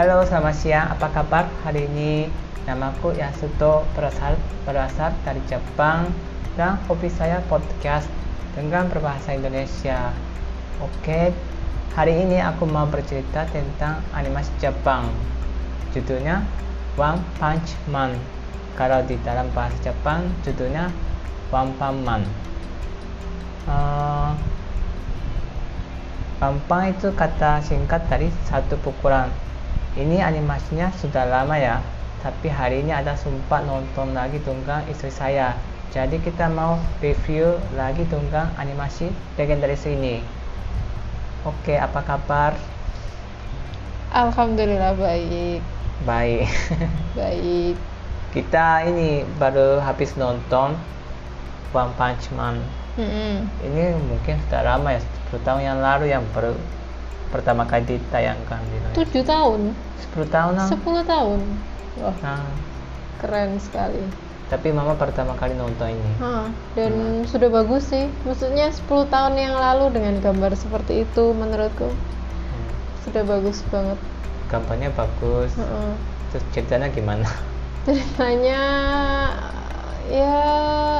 [0.00, 0.88] Halo, selamat siang.
[0.96, 2.24] Apa kabar hari ini?
[2.64, 4.32] Namaku Yasuto berasal
[4.64, 6.08] berasal dari Jepang
[6.56, 8.08] dan hobi saya podcast
[8.56, 10.08] dengan berbahasa Indonesia.
[10.80, 11.36] Oke,
[11.92, 15.04] hari ini aku mau bercerita tentang animasi Jepang.
[15.92, 16.48] Judulnya
[16.96, 18.16] One Punch Man.
[18.80, 20.88] Kalau di dalam bahasa Jepang, judulnya
[21.52, 22.24] One Punch Man.
[23.68, 24.32] Uh,
[26.40, 29.28] Pampang itu kata singkat dari satu pukulan.
[29.98, 31.82] Ini animasinya sudah lama ya,
[32.22, 35.58] tapi hari ini ada sempat nonton lagi tunggang istri saya.
[35.90, 40.22] Jadi kita mau review lagi tunggang animasi legendaris ini.
[41.42, 42.54] Oke, apa kabar?
[44.14, 45.58] Alhamdulillah baik.
[46.06, 46.48] Baik.
[47.18, 47.76] Baik.
[48.30, 50.78] kita ini baru habis nonton
[51.74, 52.62] One Punch Man.
[52.94, 53.50] Mm-mm.
[53.66, 55.02] Ini mungkin sudah lama ya,
[55.34, 56.54] 10 tahun yang lalu yang baru
[57.30, 58.98] pertama kali ditayangkan di Indonesia.
[58.98, 59.60] Tujuh tahun,
[60.10, 60.66] 10 tahun lah.
[60.66, 61.40] sepuluh tahun.
[61.96, 62.42] Wah, Nah,
[63.16, 64.02] keren sekali.
[64.46, 66.12] tapi mama pertama kali nonton ini.
[66.18, 66.90] Hah, dan
[67.24, 68.10] sudah bagus sih.
[68.24, 72.70] Maksudnya 10 tahun yang lalu dengan gambar seperti itu menurutku Hmm.
[73.00, 73.94] sudah bagus banget.
[74.46, 75.54] Gambarnya bagus.
[76.30, 77.30] Terus ceritanya gimana?
[77.86, 78.60] Ceritanya
[80.08, 80.34] ya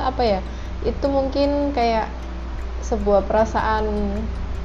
[0.06, 0.40] apa ya?
[0.80, 2.06] Itu mungkin kayak
[2.80, 3.84] sebuah perasaan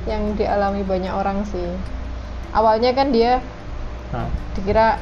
[0.05, 1.69] yang dialami banyak orang sih.
[2.53, 3.41] Awalnya kan dia
[4.13, 4.95] Nah, dikira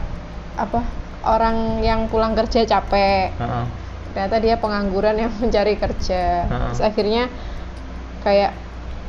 [0.57, 0.81] apa
[1.23, 3.65] orang yang pulang kerja capek heeh.
[4.13, 6.65] ternyata dia pengangguran yang mencari kerja Heeh.
[6.73, 7.23] terus akhirnya
[8.25, 8.57] kayak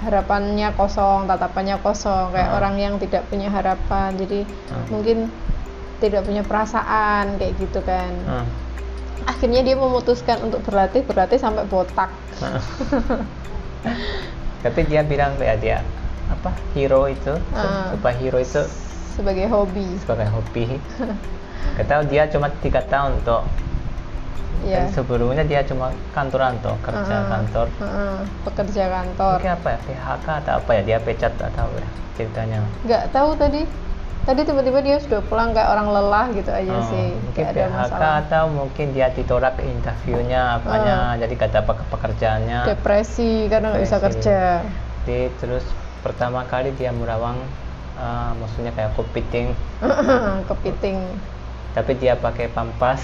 [0.04, 2.58] harapannya kosong tatapannya kosong kayak Heeh.
[2.60, 4.86] orang yang tidak punya harapan jadi Heeh.
[4.92, 5.18] mungkin
[6.04, 8.46] tidak punya perasaan kayak gitu kan Heeh.
[9.24, 12.12] akhirnya dia memutuskan untuk berlatih berlatih sampai botak
[12.44, 12.60] Heeh.
[14.64, 15.78] tapi dia bilang kayak dia
[16.32, 17.92] apa hero itu Ah.
[17.92, 18.64] superhero itu
[19.14, 19.86] sebagai hobi.
[20.00, 20.80] sebagai hobi.
[21.78, 23.44] Kata dia cuma tiga tahun tuh
[24.64, 27.28] ya dan sebelumnya dia cuma kantoran tuh kerja Heeh.
[27.28, 27.66] kantor.
[27.78, 28.16] Heeh,
[28.48, 29.36] pekerja kantor.
[29.38, 32.60] Mungkin apa ya PHK atau apa ya dia pecat atau ya ceritanya.
[32.88, 33.62] Nggak tahu tadi
[34.24, 37.72] tadi tiba-tiba dia sudah pulang kayak orang lelah gitu aja Oh, sih mungkin ada PHK
[37.76, 38.12] masalah.
[38.24, 42.60] atau mungkin dia ditolak interviewnya apanya jadi kata apa pekerjaannya.
[42.66, 44.40] Depresi karena nggak bisa kerja.
[45.04, 45.64] Jadi terus
[46.00, 47.36] pertama kali dia merawang
[47.96, 49.52] eh, maksudnya kayak kepiting.
[50.50, 50.98] Kepiting.
[51.74, 53.02] Tapi dia pakai pampas.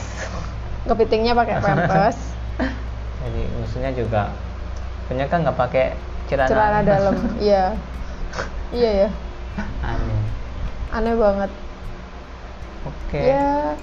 [0.89, 2.41] Kepitingnya pakai pampers
[3.21, 4.23] jadi maksudnya juga
[5.05, 5.93] punya kan nggak pakai
[6.25, 6.49] celana.
[6.49, 7.15] Celana dalam
[7.45, 7.77] iya.
[8.71, 9.09] Iya ya
[10.91, 11.51] aneh banget.
[12.83, 13.21] Oke.
[13.21, 13.75] Ya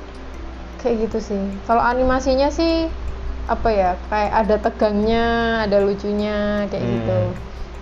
[0.77, 1.43] kayak gitu sih.
[1.65, 2.89] Kalau animasinya sih
[3.47, 5.25] apa ya kayak ada tegangnya
[5.63, 6.93] ada lucunya kayak Hmm.
[6.93, 7.19] gitu.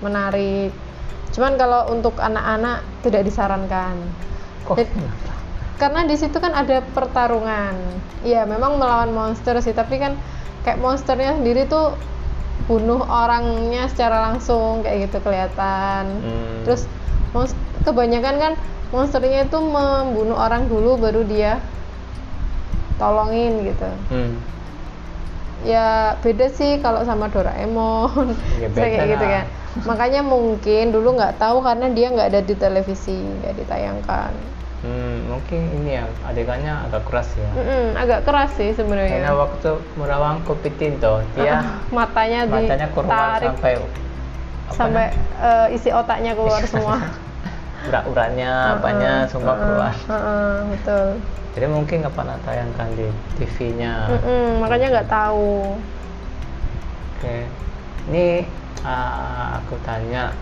[0.01, 0.71] Menarik.
[1.33, 3.95] Cuman kalau untuk anak-anak tidak disarankan.
[4.63, 5.23] Kok Jadi-
[5.75, 7.75] karena di situ kan ada pertarungan.
[8.23, 10.15] Iya memang melawan monster sih tapi kan
[10.63, 11.93] kayak monsternya sendiri tuh
[12.65, 16.03] bunuh orangnya secara langsung kayak gitu kelihatan.
[16.23, 16.63] Hmm.
[16.65, 16.87] terus
[17.83, 18.53] kebanyakan kan
[18.95, 21.59] monsternya itu membunuh orang dulu baru dia
[22.95, 23.89] tolongin gitu.
[24.11, 24.33] Hmm.
[25.65, 28.37] ya beda sih kalau sama Doraemon.
[28.61, 29.45] Ya, kayak gitu kan.
[29.83, 34.31] Makanya mungkin dulu nggak tahu karena dia nggak ada di televisi nggak ditayangkan.
[34.85, 37.49] Hmm, mungkin ini ya adegannya agak keras ya.
[37.57, 43.33] Mm-mm, agak keras sih karena sebenarnya waktu merawang kepiting tuh dia Ah, matanya, matanya keluar
[43.41, 43.73] ditarik sampai
[44.69, 45.05] sampai
[45.41, 47.01] eh, isi otaknya keluar semua
[47.89, 49.93] urat-uratnya apanya semua Heeh, keluar.
[49.95, 51.07] heeh, betul.
[51.55, 53.07] Jadi mungkin nggak pernah tayangkan di
[53.39, 55.79] TV-nya Mm-mm, makanya nggak tahu.
[57.15, 57.37] Oke.
[58.11, 58.43] Ini
[58.83, 60.35] ah, aku tanya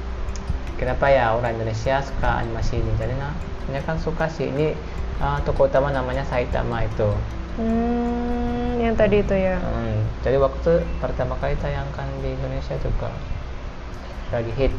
[0.76, 2.92] kenapa ya orang Indonesia suka animasi ini?
[2.98, 3.32] Jadi nah
[3.70, 4.50] ini kan suka sih.
[4.50, 4.74] Ini
[5.22, 7.14] ah, tokoh utama namanya Saitama itu.
[7.54, 9.62] Hmm, yang tadi itu ya.
[9.62, 13.14] Hmm, jadi waktu pertama kali tayangkan di Indonesia juga
[14.34, 14.74] lagi hit.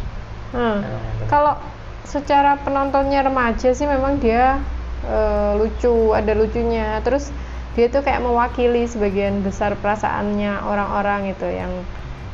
[0.51, 0.83] Hmm.
[0.83, 1.31] Hmm.
[1.31, 1.55] Kalau
[2.04, 4.60] secara penontonnya remaja sih memang dia
[5.04, 7.01] eh, lucu, ada lucunya.
[7.03, 7.28] Terus
[7.74, 11.72] dia tuh kayak mewakili sebagian besar perasaannya orang-orang itu yang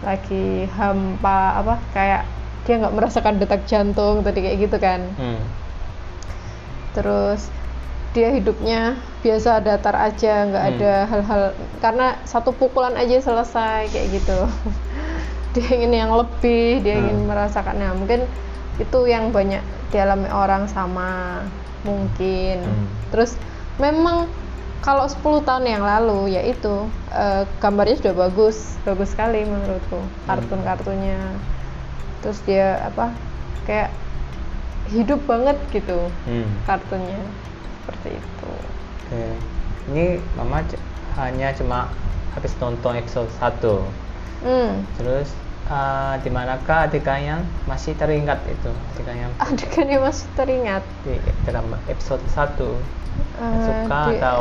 [0.00, 2.22] lagi hampa apa kayak
[2.64, 5.00] dia nggak merasakan detak jantung tadi kayak gitu kan.
[5.16, 5.40] Hmm.
[6.92, 7.48] Terus
[8.10, 10.72] dia hidupnya biasa datar aja, nggak Hmm.
[10.76, 11.42] ada hal-hal
[11.78, 14.38] karena satu pukulan aja selesai kayak gitu.
[15.54, 17.28] dia ingin yang lebih, dia ingin Hmm.
[17.30, 17.74] merasakan.
[17.78, 18.26] Nah, mungkin
[18.80, 19.60] itu yang banyak
[19.92, 21.44] dialami orang sama
[21.84, 22.64] mungkin.
[22.64, 22.86] Hmm.
[23.12, 23.36] Terus
[23.76, 24.26] memang
[24.80, 31.20] kalau 10 tahun yang lalu ya itu eh, gambarnya sudah bagus, bagus sekali menurutku kartun-kartunnya.
[32.24, 33.12] Terus dia apa
[33.68, 33.92] kayak
[34.90, 36.48] hidup banget gitu Hmm.
[36.66, 37.20] kartunnya
[37.84, 38.52] seperti itu
[39.10, 39.26] Oke.
[39.90, 40.04] Ini
[40.38, 40.62] mama
[41.18, 41.90] hanya cuma
[42.34, 43.82] habis nonton episode 1.
[44.46, 44.72] hmm.
[44.98, 45.28] Terus
[45.70, 47.40] eh, di manakah adegan yang
[47.70, 48.70] masih teringat itu?
[48.94, 50.82] Adegan yang adegannya masih teringat?
[51.06, 52.68] di dalam episode 1
[53.40, 54.40] yang Eh, suka di- atau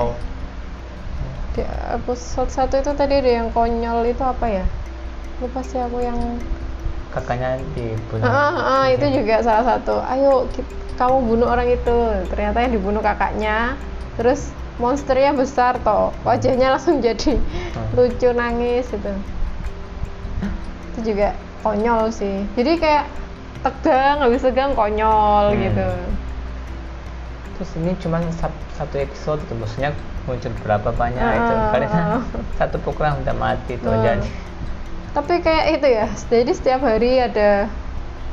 [1.55, 1.63] di
[1.97, 4.65] episode satu itu tadi ada yang konyol itu apa ya?
[5.41, 6.19] Lupa sih aku yang
[7.09, 8.27] kakaknya dibunuh?
[8.27, 9.95] ah, ah, ah, itu juga salah satu.
[10.03, 10.67] Ayo ki-
[10.99, 11.97] kamu bunuh orang itu.
[12.29, 13.73] Ternyata yang dibunuh kakaknya.
[14.19, 16.11] Terus monsternya besar toh.
[16.27, 17.39] Wajahnya langsung jadi
[17.73, 17.87] Hmm.
[17.97, 19.13] lucu nangis itu
[20.99, 23.05] itu juga konyol sih jadi kayak
[23.59, 25.59] tegang habis tegang konyol Hmm.
[25.61, 25.89] gitu
[27.55, 29.91] Terus ini cuma sat- satu episode itu maksudnya
[30.23, 32.23] muncul berapa banyak itu Ah, karena ah.
[32.59, 34.03] satu pukulan udah mati tuh Hmm.
[34.03, 34.29] jadi
[35.09, 37.67] tapi kayak itu ya jadi setiap hari ada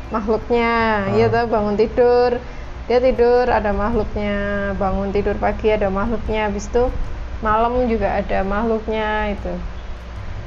[0.09, 0.75] makhluknya
[1.07, 1.19] Hmm.
[1.19, 2.39] ya tuh bangun tidur
[2.87, 4.35] dia tidur ada makhluknya
[4.79, 6.87] bangun tidur pagi ada makhluknya habis itu
[7.43, 9.53] malam juga ada makhluknya itu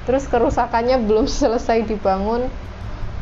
[0.10, 2.50] terus kerusakannya belum selesai dibangun.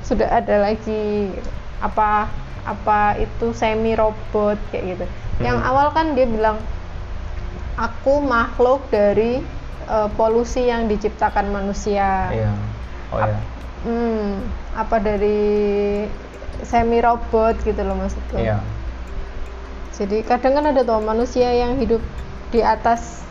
[0.07, 1.35] Sudah ada lagi
[1.83, 2.31] apa
[2.63, 5.05] apa itu semi robot kayak gitu.
[5.43, 5.67] Yang Hmm.
[5.67, 6.63] awal kan dia bilang
[7.75, 9.43] aku makhluk dari
[9.87, 12.31] eh, polusi yang diciptakan manusia.
[12.31, 12.51] Iya.
[13.11, 13.35] Oh ya
[13.77, 14.41] Hmm,
[14.73, 16.03] apa dari
[16.65, 18.39] semi robot gitu loh maksudku.
[18.41, 18.57] iya.
[19.95, 22.01] Jadi kadang kan ada tuh manusia yang hidup
[22.51, 23.26] di atas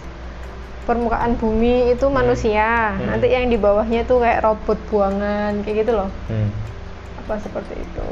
[0.86, 2.94] permukaan bumi itu manusia.
[2.94, 3.10] Hmm.
[3.10, 6.10] Nanti yang di bawahnya tuh kayak robot buangan kayak gitu loh.
[6.26, 6.48] hmm.
[7.20, 8.08] Apa seperti itu.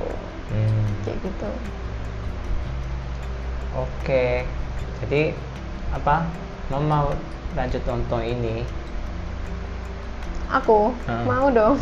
[0.50, 0.84] Hmm.
[1.02, 1.50] Kayak gitu.
[3.74, 4.46] Oke,
[5.00, 5.34] jadi
[5.90, 6.26] apa?
[6.66, 7.08] Mama mau
[7.54, 8.62] lanjut nonton ini.
[10.48, 11.24] Aku Hmm.
[11.24, 11.78] mau dong.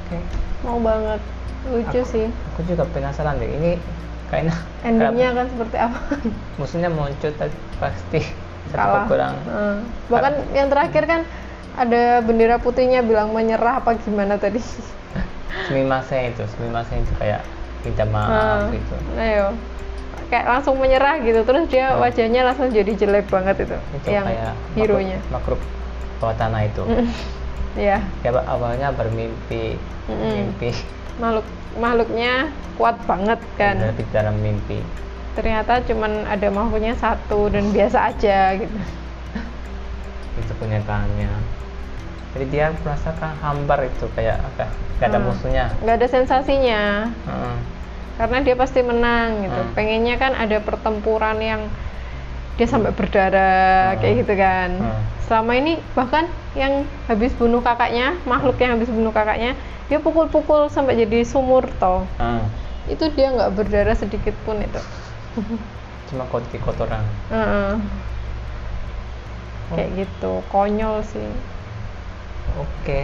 [0.00, 0.18] Oke,
[0.60, 1.20] Mau banget.
[1.62, 2.26] Lucu Aku- sih.
[2.48, 3.48] aku juga penasaran deh.
[3.48, 3.72] Ini
[4.26, 6.00] kayaknya Endingnya kan seperti apa?
[6.56, 8.20] musuhnya muncul tapi pasti
[8.72, 9.04] Kalah.
[9.06, 9.34] kurang.
[9.44, 9.78] Hmm.
[10.06, 11.20] Bahkan yang terakhir kan
[11.72, 14.60] ada bendera putihnya bilang menyerah apa gimana tadi.
[15.66, 17.42] Semimasen itu, semimasen itu kayak
[17.80, 18.74] minta maaf Hmm.
[18.74, 18.96] gitu.
[19.16, 19.46] Ayo.
[20.28, 21.42] Kayak langsung menyerah gitu.
[21.42, 22.00] Terus dia Hmm.
[22.00, 23.76] wajahnya langsung jadi jelek banget itu.
[23.96, 25.18] Itu yang kayak hero-nya.
[25.28, 25.60] makhluk, makhluk
[26.18, 26.82] bawah tanah itu.
[27.72, 27.98] Iya.
[28.20, 30.30] Ya awalnya bermimpi, Mm-mm.
[30.32, 30.74] mimpi,
[31.18, 31.46] Makhluk
[31.76, 33.78] makhluknya kuat banget kan.
[34.10, 34.82] dalam mimpi.
[35.30, 38.78] Ternyata cuman ada makhluknya satu dan biasa aja gitu.
[40.38, 41.28] itu kenyataannya
[42.32, 44.70] jadi dia merasakan hambar itu kayak apa
[45.02, 45.26] gak ada Hmm.
[45.28, 47.10] musuhnya nggak ada sensasinya.
[47.10, 47.56] Heeh.
[48.16, 49.60] Karena dia pasti menang gitu.
[49.60, 49.72] Hmm.
[49.74, 51.66] Pengennya kan ada pertempuran yang
[52.56, 54.00] dia sampai berdarah Hmm.
[54.00, 54.70] kayak gitu kan.
[54.78, 55.02] Hmm.
[55.26, 56.24] Selama ini bahkan
[56.54, 59.58] yang habis bunuh kakaknya, makhluk yang habis bunuh kakaknya,
[59.90, 62.06] dia pukul-pukul sampai jadi sumur toh.
[62.16, 62.44] Heeh.
[62.96, 64.80] Itu dia nggak berdarah sedikit pun itu.
[66.10, 67.78] Cuma kotor kotoran Heeh.
[69.70, 69.76] Oh.
[69.78, 71.30] Kayak gitu, konyol sih.
[72.58, 73.00] oke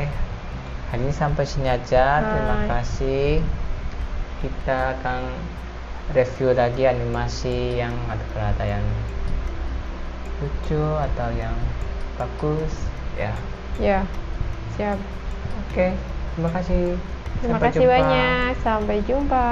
[0.91, 2.67] hari ini sampai sini aja terima Hai.
[2.67, 3.39] kasih
[4.43, 5.23] kita akan
[6.11, 8.83] review lagi animasi yang ada yang
[10.43, 11.55] lucu atau yang
[12.19, 12.73] bagus
[13.15, 13.33] ya
[13.77, 14.01] Ya,
[14.75, 14.97] siap.
[15.71, 15.93] oke
[16.35, 16.97] terima kasih
[17.37, 17.93] Terima Sampai kasih jumpa.
[17.93, 18.49] banyak.
[18.65, 19.47] Sampai jumpa.